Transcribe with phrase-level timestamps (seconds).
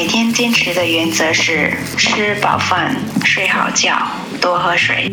[0.00, 3.94] 每天坚持的原则是吃饱饭、睡好觉、
[4.40, 5.12] 多喝水。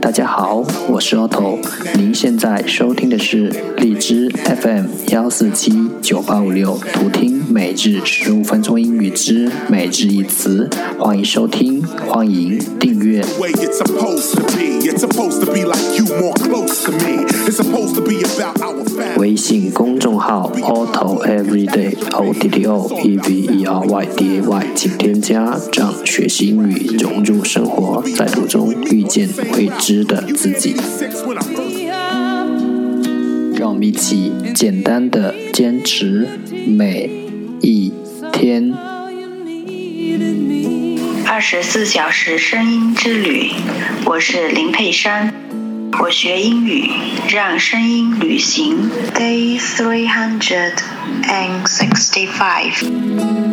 [0.00, 1.58] 大家好，我是 Otto。
[1.94, 10.70] 您现在收听的是荔枝 FM 幺四七九八五六，图听每日十五分钟英语之每日一词。
[10.98, 13.22] 欢迎收听，欢迎订阅。
[19.16, 29.89] 微信公众号 Otto Everyday O T T O E V E R Y D A Y，请添加，让学习英语融入生活，在途中遇见未知。
[29.90, 30.76] 时的自己。
[33.56, 36.28] 让我们一起简单的坚持
[36.68, 37.10] 每
[37.60, 37.92] 一
[38.32, 38.72] 天。
[41.26, 43.50] 二十四小时声音之旅
[44.04, 45.34] 我是林佩珊。
[46.00, 46.88] 我学英语
[47.28, 48.88] 让声音旅行。
[49.12, 50.74] Day three hundred
[51.24, 52.74] and sixty five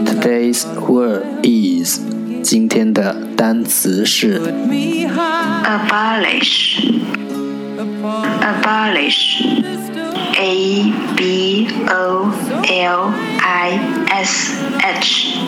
[0.06, 4.41] today's word is 今天的单词是
[5.65, 6.91] abolish
[8.41, 9.45] abolish
[10.37, 12.31] a b o
[12.69, 15.39] l i s h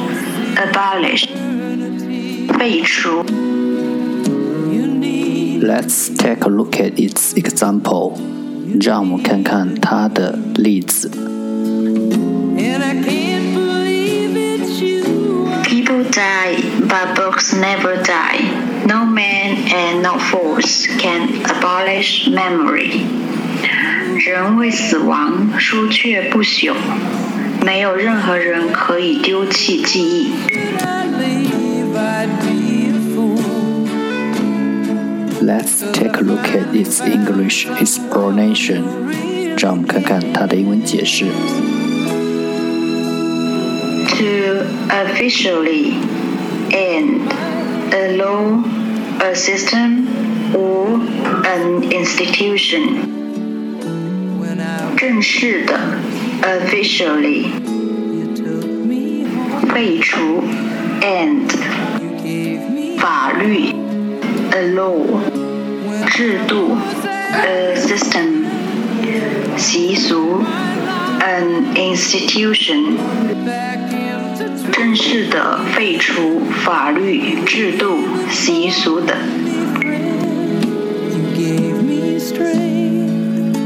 [0.57, 1.29] abolish
[2.59, 3.25] 废除
[5.61, 8.35] Let's take a look at its example。
[8.81, 11.28] 让我们看看它的例子。
[15.99, 18.39] People die, but books never die.
[18.87, 23.05] No man and no force can abolish memory.
[24.25, 26.75] 人会死亡，书却不朽。
[27.65, 30.33] 没有任何人可以丢弃记忆。
[30.79, 33.41] I leave, I'd be a fool.
[35.43, 38.85] Let's take a look at its English explanation。
[39.59, 41.25] 让我们看看它的英文解释。
[44.19, 45.93] To officially
[46.73, 47.31] end
[47.93, 48.63] a law,
[49.21, 50.09] a system,
[50.55, 51.01] or
[51.47, 52.83] an institution.
[54.39, 55.79] When I 正式的，
[56.43, 57.47] officially
[58.13, 60.43] you took me home, 废除，
[61.03, 61.51] and
[62.01, 63.75] you gave me 法律，
[64.53, 65.21] a law
[66.11, 68.45] 制度，a system
[69.57, 70.43] 习俗，
[71.21, 72.97] an institution
[74.89, 77.99] 正式的废除法律制度
[78.31, 79.17] 习俗等。
[81.15, 83.57] you gave me strength.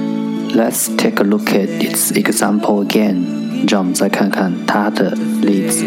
[0.54, 3.66] Let's take a look at its example again。
[3.68, 5.84] 让我们再看看它的例子。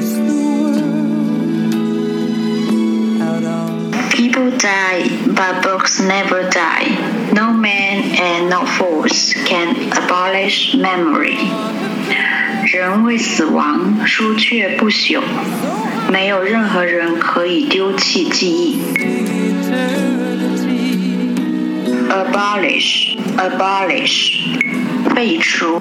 [3.22, 6.90] Out on People die, but books never die.
[7.34, 11.38] No man and no force can abolish memory.
[12.67, 15.21] 人为死亡，书却不朽，
[16.11, 18.81] 没有任何人可以丢弃记忆。
[22.11, 24.41] abolish abolish
[25.15, 25.81] 被除。